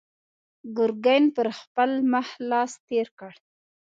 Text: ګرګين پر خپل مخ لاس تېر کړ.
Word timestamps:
ګرګين 0.77 1.23
پر 1.35 1.47
خپل 1.59 1.89
مخ 2.11 2.27
لاس 2.49 2.71
تېر 2.87 3.07
کړ. 3.19 3.31